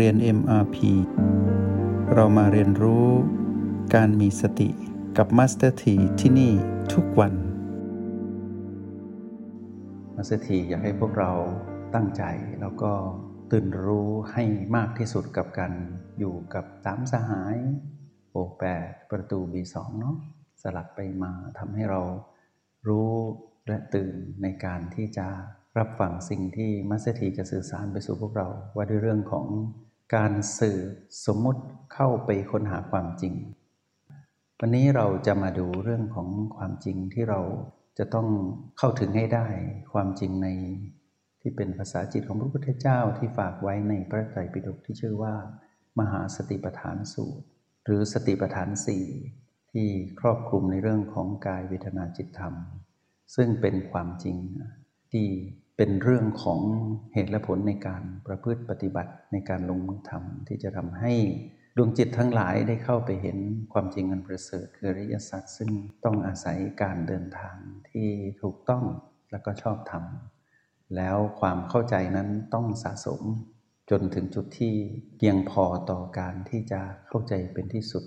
[0.00, 0.76] เรียน MRP
[2.14, 3.08] เรามาเรียนรู้
[3.94, 4.70] การมีสติ
[5.16, 6.52] กับ Master T ที่ที่นี่
[6.92, 7.34] ทุกวัน
[10.16, 11.32] Master T อยากให้พวกเรา
[11.94, 12.22] ตั้งใจ
[12.60, 12.92] แล้วก็
[13.52, 14.44] ตื่นรู้ให้
[14.76, 15.72] มากที่สุดกับการ
[16.18, 17.56] อยู่กับสามสหาย
[18.30, 20.16] โอแปดประตู B2 เนาะ
[20.62, 22.00] สลับไปมาทำให้เรา
[22.88, 23.10] รู้
[23.66, 25.28] และตื่นในการที่จะ
[25.78, 29.46] รับฟังสิ่งที่มัสถีจะสื่อสารไปสู่พวกเรา ว่าด้วยเรื่องของ
[30.16, 30.78] การสื่อ
[31.26, 31.62] สมมุติ
[31.94, 33.34] เข้าไปค้นหาความจริง
[34.60, 37.40] วันนี้เราจะมาดูเรื่องของความจริงที่เรา
[37.98, 38.28] จะต้อง
[38.78, 39.46] เข้าถึงให้ได้
[39.92, 40.48] ความจริงใน
[41.40, 45.34] ที่เป็นภาษาจิตของพระพุทธเจ้าที่ฝากไว้ในพระไตรปิฎกที่ชื่อว่า
[45.98, 47.46] มหาสติปัฏฐานสูตร
[47.84, 49.04] หรือสติปัฏฐานสี่
[49.72, 49.88] ที่
[50.20, 52.54] ครอบคลุมในเรื่องของกายเวทนาจิตธรรม
[53.34, 54.36] ซึ่งเป็นความจริง
[55.12, 55.28] ที่
[55.76, 56.60] เป็นเรื่องของ
[57.12, 61.12] เหตุและผลในการประพฤติปฏิบัติในการลงมือทำที่จะทำให้
[61.76, 63.38] ดวงจิตทั้งหลายได้เข้าไปเห็น
[63.72, 65.70] ความจริงอันประเสริฐคืออริยสัจซึ่ง
[66.04, 67.56] ต้องอาศัยการเดินทาง
[67.90, 68.08] ที่
[68.42, 68.84] ถูกต้อง
[69.30, 73.20] และก็ชอบทำแล้วความเข้าใจนั้นต้องสะสม
[73.90, 74.74] จนถึงจุดที่
[75.18, 78.04] เพียงพอต่อการที่จะเข้าใจเป็นที่สุด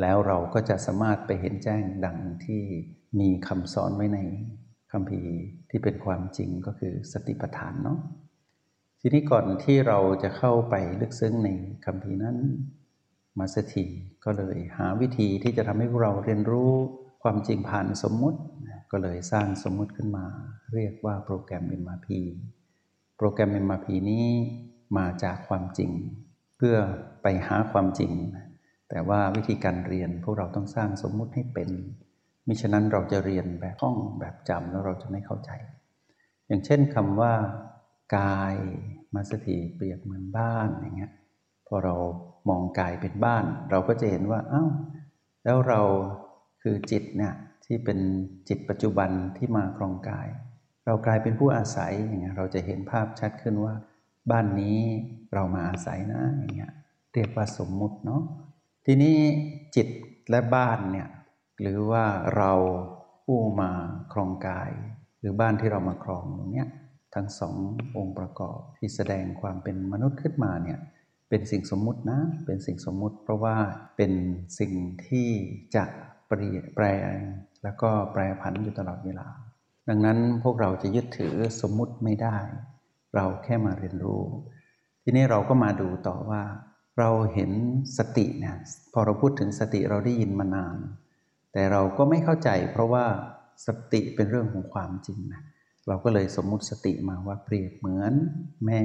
[0.00, 2.62] แล้วเราก็จะสามารถไปเห็นแจ้งดังที่
[3.20, 4.18] มีคำสอนไว้ใน
[4.96, 5.22] คำพี
[5.70, 7.98] ที่เป็นความจริงก็คือสติปัฏฐานเนาะ
[9.00, 11.48] ทีนี้ก่อนที่เราจะเข้าไปลึกซึ้งใน
[11.84, 12.36] คำพีนั้น
[13.38, 13.84] มาสถี
[14.24, 16.72] ก็เลยหาวิธีที่จะทำให้พวกเราเรียนรู้
[17.22, 18.40] ความจริงผ่านสมมุติ
[18.90, 20.26] ก็เลยสร้างสมมุติขึ้นมา
[20.74, 22.08] เรียกว่าโปรแกรม MRP
[23.18, 24.26] โปรแกรม MRP นี้
[24.98, 25.90] มาจากความจริง
[26.56, 26.76] เพื่อ
[27.22, 28.12] ไปหาความจริง
[28.88, 31.70] แต่ว่าวิธีการเรียนพวกเราต้องสร้างสมมุติให้เป็น
[32.46, 35.50] มิฉะนั้นเราจะเรียนแบบท่องแบบจำแล้วเราจะไม่เข้าใจ
[36.46, 37.32] อย่างเช่นคำว่า
[38.16, 38.54] กาย
[39.14, 41.12] มาสถีเปรียบเหมือนบ้านอย่างเงี้ย
[41.66, 41.94] พอเรา
[42.48, 44.70] มองกายเป็นบ้าน เราก็จะเห็นว่าอ้าว
[45.44, 45.80] แล้วเรา
[46.62, 47.34] คือจิตเนี่ย
[47.64, 47.98] ที่เป็น
[48.48, 50.28] จิตปัจจุบันที่มาครองกาย
[50.86, 53.74] เรากลายเป็นผู้อาศัยอย่างเงี้ยเราจะเห็นภาพชัดขึ้นว่า
[54.30, 54.78] บ้านนี้
[55.34, 56.72] เรามาอาศัยนะอย่างเงี้ย
[57.12, 58.22] เรียกว่าสมมุติเนาะ
[58.86, 59.16] ทีนี้
[59.76, 59.88] จิต
[60.30, 61.08] และบ้านเนี่ย
[61.60, 62.04] หรือว่า
[62.36, 62.52] เรา
[63.24, 63.70] ผู้มา
[64.12, 64.70] ครองกาย
[65.20, 66.64] หรือบ้านที่เรามาครองตรงนี้
[67.14, 67.56] ทั้งสอง
[67.96, 70.78] องค์ประกอบที่แสดงความเป็นมนุษย์ขึ้นมาเนี่ย
[71.28, 73.56] เป็นสิ่งสมมุตินะ เป็นสิ่งสมมุติ เพราะว่า
[73.96, 74.12] เป็น
[74.58, 74.72] สิ่ง
[75.06, 75.28] ที่
[75.76, 75.84] จะ
[76.28, 77.14] เปลี่ยนแปลง
[77.62, 79.28] แล้วก็แปรผันอยู่ตลอดเวลา
[79.88, 82.36] ดังนั้นพวกเราจะยึดถือสมมุติไม่ได้
[83.14, 84.22] เราแค่มาเรียนรู้
[85.02, 86.42] ทีนี้เราก็มาดูต่อว่า
[86.98, 87.50] เราเห็น
[87.98, 88.56] สติเนี่ย
[88.92, 90.76] พอเราพูดถึงสติเราได้ยินมานาน
[91.56, 93.04] แต่เราก็ไม่เข้าใจ เพราะว่า
[93.66, 95.42] สติเป็นเรื่องของความจริงนะ
[95.88, 98.12] เราก็เลยสมมุติสติมาว่าเปรียบเหมือน
[98.66, 98.82] แม่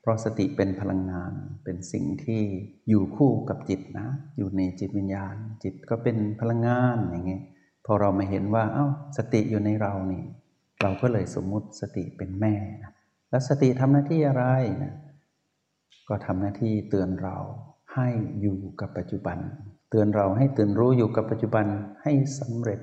[0.00, 1.32] เพราะสติเป็นพลังงาน
[1.64, 2.42] เป็นสิ่งที่
[2.88, 7.42] อยู่คู่กับจิตนะ อยู่ในจิตวิญญาณ จิตก็เป็นพลังงานอย่างเงี้ย
[7.86, 8.86] พอเรามาเห็นว่าเอา้า
[9.16, 10.24] สติอยู่ในเรานี่
[10.82, 12.92] เราก็เลยสมมุติสติเป็นแม่นะ
[13.30, 14.44] แล้วสติทำหน้าที่อะไร
[14.82, 14.94] นะ
[16.08, 17.36] ก็ทำหน้าที่เตือนเรา
[17.94, 18.08] ให้
[18.40, 19.38] อยู่กับปัจจุบัน
[19.94, 21.66] เตือนเราให้ตื่นรู้อยู่กับปัจจุบัน
[22.02, 22.80] ให้สำเร็จ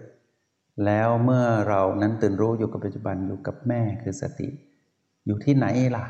[0.86, 4.50] แล้วเมื่อเรานั้นตื่นรู้อยู่กับปัจจุบันอยู่กับแม่คือสติ
[5.25, 5.66] อยู่ที่ไหน
[5.96, 6.06] ล่ะ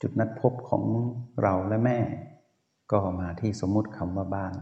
[0.00, 0.84] จุดนัดพบของ
[1.42, 1.98] เราและแม่
[2.92, 4.54] ก็มาที่สมมุติคำว่าบ้าน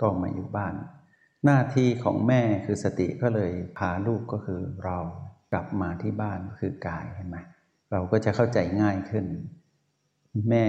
[0.00, 0.74] ก็มาอยู่บ้าน
[1.44, 4.98] หน้าที่ของแม่คือสติก็เลยพาลูกก็คือเรา
[5.52, 7.38] กลับมาที่บ้านคือกายเห็นไหม
[7.92, 9.26] เราก็จะเข้าใจง่ายขึ้น
[10.50, 10.66] แม่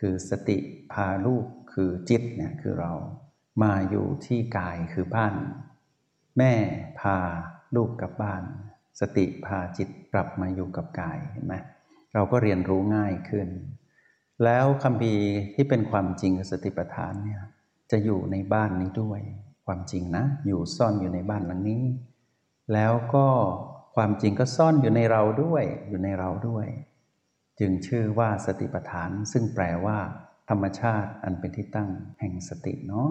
[0.00, 0.58] คือสติ
[0.92, 2.92] พาลูกคือจิตเนี่ยคือเรา
[3.62, 5.34] มาอยู่ที่กายคือบ้าน
[6.38, 6.52] แม่
[7.00, 7.16] พา
[7.74, 8.42] ลูกกลับบ้าน
[9.00, 11.54] สติพาจิตกลับมาอยู่กับกายเห็นไหม
[12.14, 13.48] เราก็เรียนรู้ง่ายขึ้น
[14.44, 15.14] แล้วคำพี
[15.54, 17.42] ที่เป็นความจริงสติปัฏฐานเนี่ย
[17.90, 19.20] จะอยู่ในบ้านนี้ด้วย
[19.66, 21.84] ความจริงนะ อยู่ซ่อนอยู่ในบ้านหลังนี้
[22.72, 23.26] แล้วก็
[23.96, 26.66] ความจริงก็ซ่อนอยู่ในเราด้วยอยู่ในเราด้วย
[27.60, 29.98] จึงชื่อว่าสติปัฏฐานซึ่งแปลว่า
[30.50, 31.90] ธรรมชาติอันเป็นที่ตั้ง
[32.20, 33.08] แห่งสติเนาะ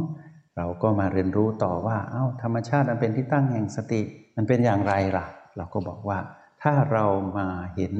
[0.58, 4.02] เราก็มาเรียนรู้ต่อว่าเอา้าธรรมชาติมันเป็นที่ตั้งแห่งสติ
[4.38, 5.26] มันเป็นอย่างไรล่ะ
[5.58, 6.20] เราก็บอกว่า
[6.62, 7.06] ถ้าเรา
[7.38, 7.96] มาเห็น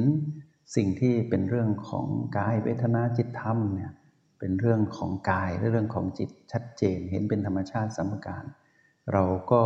[0.76, 2.06] สิ่งที่เป็นเรื่องของ
[2.38, 3.92] กายเวทนาจิตธรรมเนี่ย
[4.38, 8.44] เป็นเรื่องของกายและเรื่องของจิตชัดเจน เห็นเป็นธรรมชาติสมการ
[9.12, 9.62] เราก็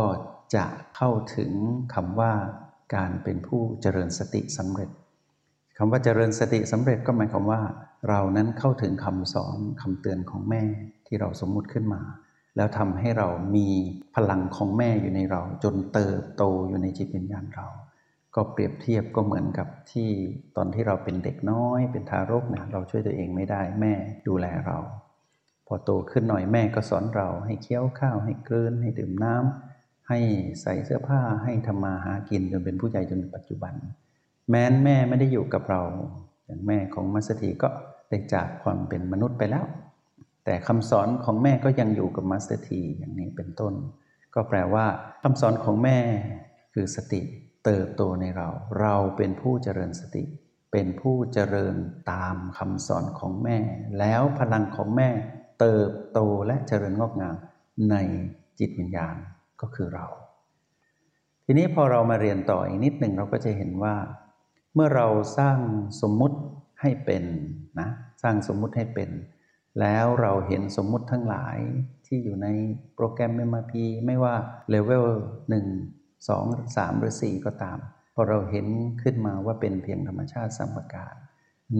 [0.55, 1.51] จะเข้าถึง
[1.93, 2.33] คำว่า
[2.95, 4.89] การเป็นผู้เจริญสติสำเร็จ
[5.77, 7.61] คำว่าเจริญสติสำเร็จก็หมายความว่า
[8.09, 10.63] เรานั้นเข้าถึงคำสอนคำเตือนของแม่
[11.07, 12.01] ที่เราสมมุติขึ้นมา
[12.57, 13.67] แล้วทำให้เรามี
[14.15, 17.67] พลังของแม่อยู่ในเรา จนเติบโตอยู่ในจิตวิญญาณเรา
[18.35, 20.09] ก็เปรียบเทียบก็เหมือนกับที่
[20.55, 23.93] ตอนที่เราเป็นเด็กน้อย เป็นทารกนะเราช่วยตัวเองไม่ได้แม่
[24.27, 24.77] ดูแลเรา
[25.67, 30.19] พอโตขึ้นหน่อยแม่ก็สอนเราให้เคี้ยวข้าว ให้กลืนให้ดื่มน้ำให้
[30.61, 33.73] ใส่เสื้อผ้าให้ทำมาหากินจนเป็นผู้ใหญ่จนปัจจุบัน
[34.49, 35.81] แม้นแม่ไม่ได้อยู่กับเรา
[36.45, 37.69] อย่างแม่ของมัสถีก็
[38.09, 39.65] ได้จากความเป็นมนุษย์ไปแล้ว
[40.49, 43.73] แต่คำสอนของแม่ก็ยังอยู่กับมัสถีอย่างนี้เป็นต้น
[44.35, 44.85] ก็แปลว่า
[45.23, 45.99] คำสอนของแม่
[46.73, 47.21] คือสติ
[47.65, 48.49] เติบโตในเรา
[48.81, 50.23] เราเป็นผู้เจริญสติ
[50.71, 51.75] เป็นผู้เจริญ
[52.11, 53.57] ตามคำสอนของแม่
[53.99, 55.09] แล้วพลังของแม่
[55.59, 57.35] เติบโตและเจริญงอกงาม
[57.91, 57.95] ใน
[58.59, 59.15] จิตวิญญาณ
[59.61, 60.05] ก็คือเรา
[61.45, 63.95] ทีนี้พอเรามาเรียนต่ออีกนิดหนึ่งเราก็จะเห็นว่า
[64.73, 65.07] เมื่อเรา
[65.37, 65.57] สร้าง
[66.01, 66.37] สมมุติ
[66.81, 67.23] ให้เป็น
[67.79, 67.89] นะ
[68.23, 69.09] สร้างสมมุติให้เป็น
[69.81, 71.57] แล้วเราเห็นสมมุติทั้งหลาย
[72.05, 72.47] ที่อยู่ใน
[72.95, 73.73] โปรแกรม MRP
[74.05, 74.35] ไม่ว่า
[74.69, 75.05] เลเวล
[75.65, 76.45] 1สอง
[76.75, 77.77] สามหรือสี่ก็ตาม
[78.13, 78.67] พอเราเห็น
[79.03, 81.13] ขึ้นมาว่าเป็นเพียงธรรมชาติสัมปการ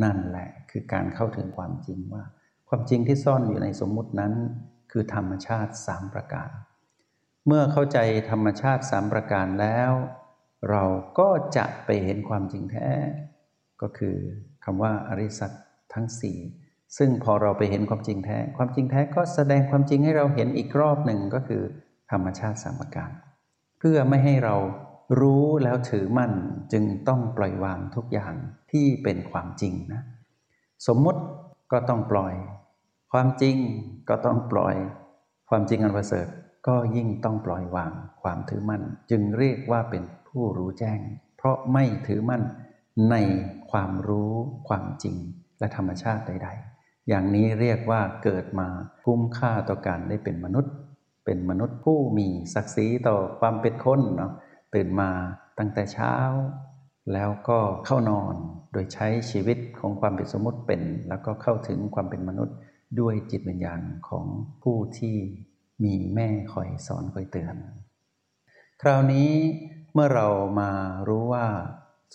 [0.04, 2.24] นั่นแหละคือการเข้าถึงความจริงว่า
[2.70, 4.34] ความจริงที่ซ่อนอยู่ในสมมุตินั้น
[4.92, 6.50] คือธรรมชาติสามประการ
[7.48, 7.98] เมื่อเข้าใจ
[8.32, 9.92] ธรรมชาติสามประการแล้ว
[10.70, 10.84] เรา
[11.20, 12.90] ก็จะไปเห็นความจริงแท้
[13.82, 14.16] ก็คือ
[14.64, 15.52] คำว่าอริสัต
[15.94, 16.38] ทั้งสี่
[16.98, 21.64] ซึ่งพอเราไปเห็นความจริงแท้ ความจริงแท้ก็แสดงความจริงให้เราเห็นอีกรอบหนึ่งก็คือ
[22.12, 23.12] ธรรมชาติสามการ
[23.80, 24.56] เพื่อไม่ให้เรา
[25.20, 26.34] รู้แล้วถือมั่น
[26.74, 28.34] จึงต้องปล่อยวางทุกอย่าง
[28.72, 30.02] ที่เป็นความจริงนะ
[30.88, 31.22] สมมุติ
[31.72, 32.34] ก็ต้องปล่อย
[33.12, 33.56] ความจริง
[34.10, 34.76] ก็ต้องปล่อย
[35.50, 36.28] ความจริงอันประเสริฐ
[36.68, 37.92] ก็ยิ่งต้องปล่อยวาง
[38.22, 41.00] ความถือมั่น จึงเรียกว่าเป็นผู้รู้แจ้ง
[41.38, 42.44] เพราะไม่ถือมั่น
[43.12, 43.16] ใน
[43.72, 44.34] ความรู้
[44.68, 45.16] ความจริง
[45.60, 46.77] และธรรมชาติใด ๆ
[47.08, 48.68] อย่างนี้เรียกว่าเกิดมา
[49.04, 50.74] คุ้มค่าต่อการได้เป็นมนุษย์
[51.26, 54.32] เป็นมนุษย์ผู้มีศักดิ์ศรีต่อความเป็นคนเนาะ
[54.74, 55.10] ตื่นมา
[55.58, 56.16] ตั้งแต่เช้า
[57.14, 58.36] แล้วก็เข้านอน
[58.72, 62.56] โดยใช้ชีวิตของความเป็นสมมติเป็น แล้วก็เข้าถึงความเป็นมนุษย์
[63.00, 64.26] ด้วยจิตวิญญาณของ
[64.64, 65.18] ผู้ที่
[65.84, 67.56] มีแม่คอยสอนคอยเตือน
[68.82, 69.32] คราวนี้
[69.94, 70.28] เมื่อเรา
[70.60, 70.72] มา
[71.08, 71.48] รู้ว่า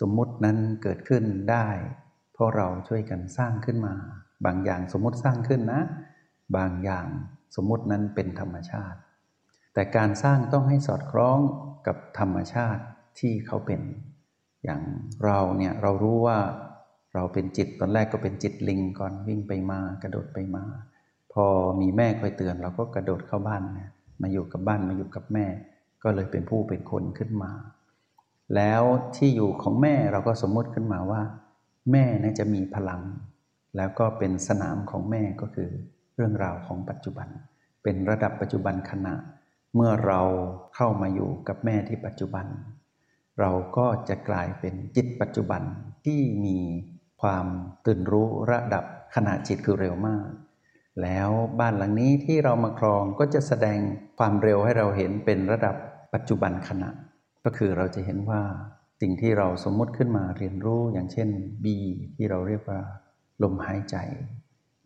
[0.01, 1.69] สมมุตินั้นเกิดขึ้นได้
[2.33, 3.95] เพราะเราช่วยกันสร้างขึ้นมา
[4.47, 5.83] บางอย่างสมมติสร้างขึ้นนะ
[6.57, 7.07] บางอย่าง
[7.57, 8.99] สมมตินั้นเป็นธรรมชาติ
[9.75, 11.39] แต่การสร้างต้องให้สอดคล้อง
[11.87, 12.83] กับธรรมชาติ
[13.19, 13.81] ที่เขาเป็น
[14.65, 14.83] อย่าง
[15.25, 16.39] เราเนี่ยเรารู้ว่า
[17.15, 20.65] เราเป็นจิตตอนแรกก็เป็นจิตลิงก่อนวิ่งไปมากระโดดไปมา
[21.33, 21.45] พอ
[21.81, 23.81] มีแม่คอยเตือนเราก็กระโดดเข้าบ้านน
[24.23, 25.47] มาอยู่กับบ้านมาอยู่กับแม่
[26.03, 27.53] ก็เลยเป็นผู้เป็นคนขึ้นมา
[28.57, 28.83] แล้ว
[29.17, 31.23] ที่อยู่ของแม่เราก็สมมติขึ้นมาว่า
[31.93, 33.01] แม่น่าจะมีพลัง
[33.77, 35.71] แล้วก็เป็นสนามของแม่ก็คือ
[36.15, 37.29] เรื่องราวของปัจจุบัน
[37.83, 39.15] เป็นระดับปัจจุบันขณะ
[39.75, 40.21] เมื่อเรา
[40.75, 42.47] เข้ามาอยู่กับแม่ที่ปัจจุบัน
[43.41, 45.63] เราก็จะกลายเป็นจิตปัจจุบัน
[46.05, 46.59] ที่มี
[47.23, 47.47] ความ
[47.87, 48.85] ตื่นรู้ระดับ
[49.15, 50.27] ขณะจิตคือเร็วมาก
[51.03, 51.31] แล้ว
[51.61, 53.79] บ้านหลังนี้ที่เรามาครองก็จะแสดง
[54.19, 55.77] ความเร็วให้เราเห็นเป็นระดับ
[56.15, 56.91] ปัจจุบันขณะ
[57.45, 58.43] ก็คือเราจะเห็นว่า
[59.01, 61.29] สิ่งที่เราสมมติขึ้นมาเรียนรู้อย่างเช่น
[61.65, 61.67] B
[62.17, 62.81] ที่เราเรียกว่า
[63.43, 63.97] ลมหายใจ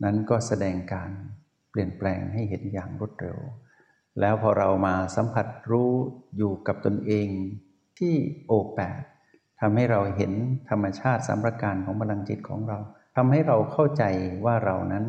[0.03, 1.11] นั้นก็แสดงการ
[1.71, 3.37] เปลี่ยนแปลงให้เห็นอย่างรวดเร็ว
[4.19, 5.91] แล้วพอเรามาสัมผัสรู้
[6.37, 7.27] อยู่กับตนเอง
[7.97, 8.13] ที่
[8.45, 9.01] โอแปด
[9.61, 10.31] ทำให้เราเห็น
[10.69, 12.77] ธรรมชาติสามประการของพลังจิตของเรา
[13.15, 14.03] ทำให้เราเข้าใจ
[14.45, 15.05] ว่าเรานั้น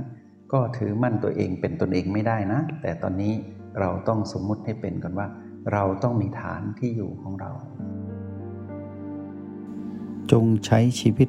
[0.52, 3.34] ก็ถือมั่นตัวเองเป็นตนเองไม่ได้นะ แต่ตอนนี้
[3.80, 5.26] เราต้องสมมุติให้เป็นก่อนว่า
[5.72, 7.50] เราต้องมีฐานที่อยู่ของเรา
[10.32, 11.28] จงใช้ชีวิต